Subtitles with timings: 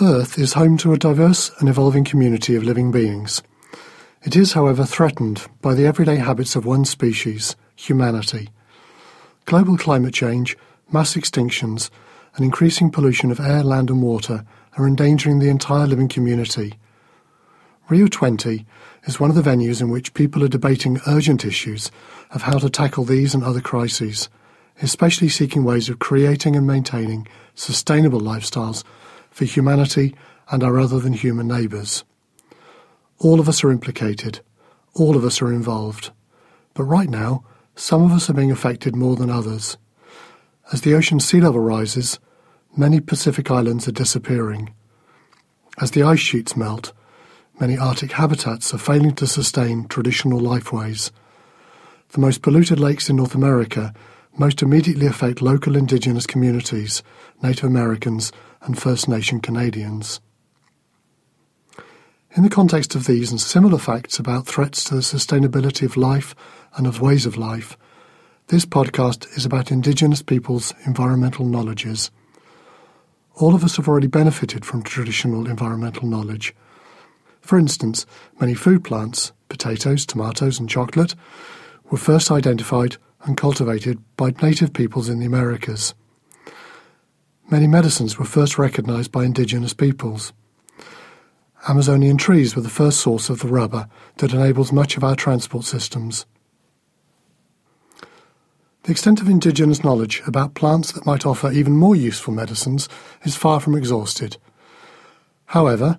[0.00, 3.44] Earth is home to a diverse and evolving community of living beings.
[4.24, 8.50] It is, however, threatened by the everyday habits of one species, humanity.
[9.44, 10.56] Global climate change,
[10.90, 11.90] mass extinctions,
[12.34, 14.44] and increasing pollution of air, land, and water
[14.76, 16.74] are endangering the entire living community.
[17.88, 18.66] Rio 20
[19.04, 21.92] is one of the venues in which people are debating urgent issues
[22.32, 24.28] of how to tackle these and other crises,
[24.82, 28.82] especially seeking ways of creating and maintaining sustainable lifestyles
[29.34, 30.14] for humanity
[30.48, 32.04] and our other than human neighbours.
[33.18, 34.40] All of us are implicated,
[34.94, 36.12] all of us are involved,
[36.72, 37.44] but right now,
[37.74, 39.76] some of us are being affected more than others.
[40.72, 42.20] As the ocean sea level rises,
[42.76, 44.72] many Pacific islands are disappearing.
[45.80, 46.92] As the ice sheets melt,
[47.58, 51.10] many Arctic habitats are failing to sustain traditional lifeways.
[52.10, 53.92] The most polluted lakes in North America
[54.36, 57.02] most immediately affect local indigenous communities,
[57.42, 60.20] Native Americans, and First Nation Canadians.
[62.36, 66.34] In the context of these and similar facts about threats to the sustainability of life
[66.76, 67.76] and of ways of life,
[68.48, 72.10] this podcast is about Indigenous peoples' environmental knowledges.
[73.36, 76.54] All of us have already benefited from traditional environmental knowledge.
[77.40, 78.04] For instance,
[78.40, 81.14] many food plants, potatoes, tomatoes, and chocolate,
[81.90, 85.94] were first identified and cultivated by native peoples in the Americas.
[87.50, 90.32] Many medicines were first recognized by indigenous peoples.
[91.68, 95.64] Amazonian trees were the first source of the rubber that enables much of our transport
[95.64, 96.26] systems.
[98.84, 102.86] The extent of indigenous knowledge about plants that might offer even more useful medicines
[103.22, 104.36] is far from exhausted.
[105.46, 105.98] However,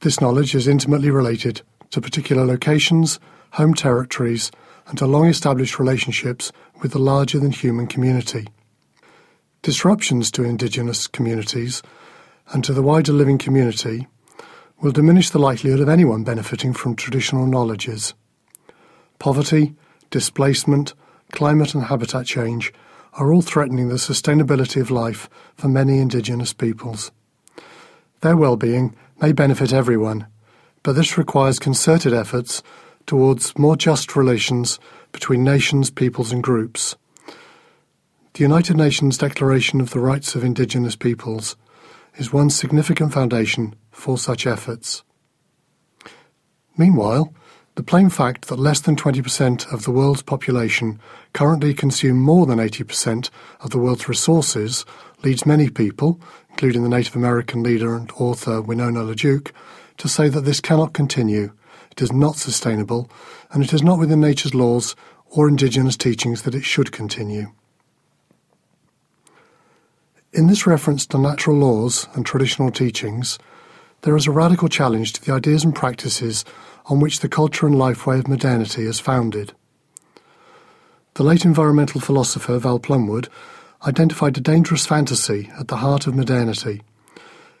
[0.00, 3.18] this knowledge is intimately related to particular locations,
[3.52, 4.50] home territories,
[4.86, 8.46] and to long established relationships with the larger than human community.
[9.62, 11.82] Disruptions to indigenous communities
[12.52, 14.06] and to the wider living community
[14.80, 18.14] will diminish the likelihood of anyone benefiting from traditional knowledges.
[19.18, 19.74] Poverty,
[20.10, 20.94] displacement,
[21.32, 22.72] climate and habitat change
[23.14, 27.10] are all threatening the sustainability of life for many indigenous peoples.
[28.20, 30.26] Their well-being may benefit everyone,
[30.82, 32.62] but this requires concerted efforts
[33.06, 34.78] towards more just relations
[35.12, 36.96] between nations, peoples and groups.
[38.34, 41.56] The United Nations Declaration of the Rights of Indigenous Peoples
[42.16, 45.02] is one significant foundation for such efforts.
[46.76, 47.32] Meanwhile,
[47.76, 50.98] the plain fact that less than 20% of the world's population
[51.34, 53.30] currently consume more than 80%
[53.60, 54.84] of the world's resources
[55.22, 59.50] leads many people, including the Native American leader and author Winona LaDuke,
[59.98, 61.52] to say that this cannot continue,
[61.96, 63.10] it is not sustainable,
[63.50, 64.94] and it is not within nature's laws
[65.30, 67.50] or indigenous teachings that it should continue.
[70.32, 73.38] In this reference to natural laws and traditional teachings,
[74.02, 76.44] there is a radical challenge to the ideas and practices
[76.84, 79.54] on which the culture and life lifeway of modernity is founded.
[81.14, 83.28] The late environmental philosopher Val Plumwood
[83.86, 86.82] identified a dangerous fantasy at the heart of modernity.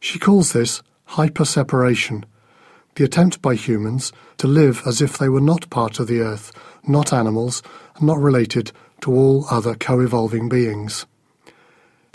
[0.00, 2.26] She calls this hyper-separation,
[2.98, 6.52] the attempt by humans to live as if they were not part of the earth,
[6.84, 7.62] not animals,
[7.94, 11.06] and not related to all other co-evolving beings.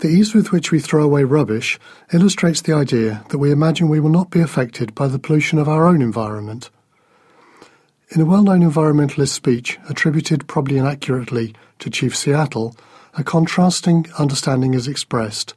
[0.00, 1.78] The ease with which we throw away rubbish
[2.12, 5.70] illustrates the idea that we imagine we will not be affected by the pollution of
[5.70, 6.68] our own environment.
[8.10, 12.76] In a well-known environmentalist speech attributed probably inaccurately to Chief Seattle,
[13.16, 15.54] a contrasting understanding is expressed.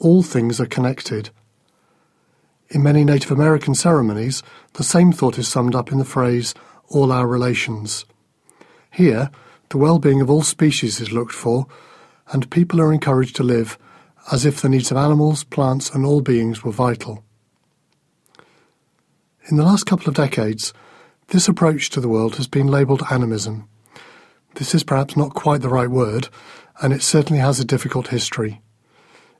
[0.00, 1.30] All things are connected.
[2.68, 6.54] In many Native American ceremonies, the same thought is summed up in the phrase,
[6.88, 8.04] all our relations.
[8.90, 9.30] Here,
[9.68, 11.66] the well-being of all species is looked for
[12.32, 13.78] and people are encouraged to live
[14.32, 17.22] as if the needs of animals, plants, and all beings were vital.
[19.48, 20.72] In the last couple of decades,
[21.28, 23.68] this approach to the world has been labelled animism.
[24.54, 26.28] This is perhaps not quite the right word,
[26.82, 28.60] and it certainly has a difficult history.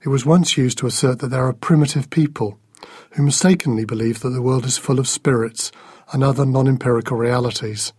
[0.02, 2.60] It was once used to assert that there are primitive people
[3.16, 5.72] who mistakenly believe that the world is full of spirits
[6.12, 7.94] and other non empirical realities.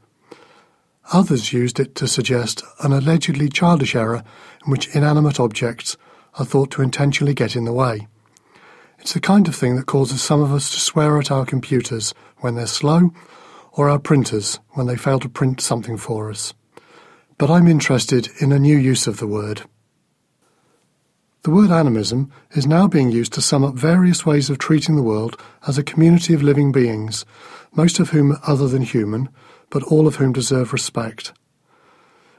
[1.12, 4.24] Others used it to suggest an allegedly childish error
[4.66, 5.98] in which inanimate objects
[6.36, 8.08] are thought to intentionally get in the way.
[9.00, 12.14] It's the kind of thing that causes some of us to swear at our computers
[12.38, 13.12] when they're slow,
[13.72, 16.54] or our printers when they fail to print something for us.
[17.40, 19.64] But I'm interested in a new use of the word.
[21.48, 25.02] The word animism is now being used to sum up various ways of treating the
[25.02, 27.24] world as a community of living beings,
[27.74, 29.30] most of whom are other than human,
[29.70, 31.32] but all of whom deserve respect.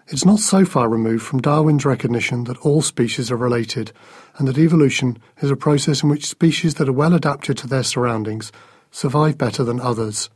[0.08, 3.92] It's not so far removed from Darwin's recognition that all species are related
[4.36, 7.84] and that evolution is a process in which species that are well adapted to their
[7.84, 8.52] surroundings
[8.90, 10.28] survive better than others.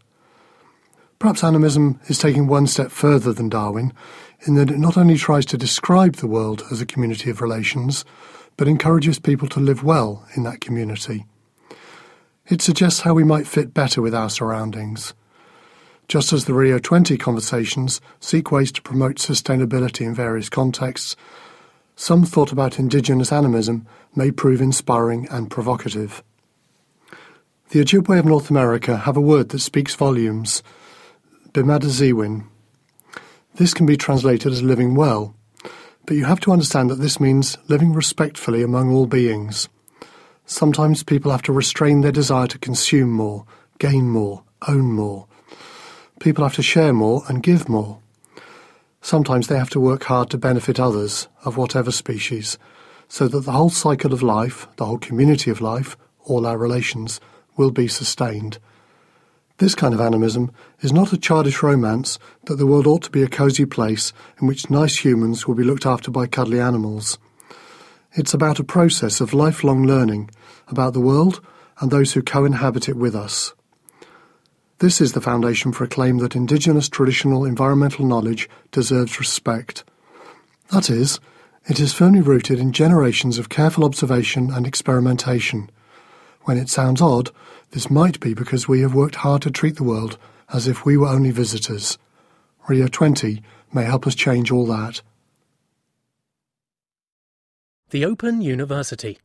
[1.18, 3.92] Perhaps animism is taking one step further than Darwin
[4.46, 8.06] in that it not only tries to describe the world as a community of relations,
[8.56, 11.26] but encourages people to live well in that community.
[12.48, 15.14] It suggests how we might fit better with our surroundings
[16.12, 21.16] just as the Rio 20 conversations seek ways to promote sustainability in various contexts,
[21.96, 26.22] some thought about indigenous animism may prove inspiring and provocative.
[27.70, 30.62] The Ojibwe of North America have a word that speaks volumes,
[31.52, 32.44] Bimaadiziwin.
[33.54, 35.34] This can be translated as living well,
[36.06, 39.68] but you have to understand that this means living respectfully among all beings.
[40.46, 43.44] Sometimes people have to restrain their desire to consume more,
[43.78, 45.26] gain more, own more,
[46.22, 47.98] people have to share more and give more.
[49.00, 52.56] Sometimes they have to work hard to benefit others, of whatever species,
[53.08, 57.20] so that the whole cycle of life, the whole community of life, all our relations,
[57.56, 58.58] will be sustained.
[59.62, 60.50] This kind of animism
[60.80, 64.48] is not a childish romance that the world ought to be a cosy place in
[64.48, 67.16] which nice humans will be looked after by cuddly animals.
[68.12, 70.30] It's about a process of lifelong learning
[70.66, 71.40] about the world
[71.78, 73.54] and those who co inhabit it with us.
[74.80, 79.84] This is the foundation for a claim that Indigenous traditional environmental knowledge deserves respect.
[80.72, 81.20] That is,
[81.68, 85.70] it is firmly rooted in generations of careful observation and experimentation.
[86.46, 87.30] When it sounds odd,
[87.72, 90.18] this might be because we have worked hard to treat the world
[90.52, 91.98] as if we were only visitors.
[92.68, 93.42] Rio 20
[93.72, 95.00] may help us change all that.
[97.90, 99.18] The Open University.